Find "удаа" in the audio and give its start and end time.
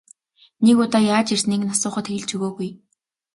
0.83-1.01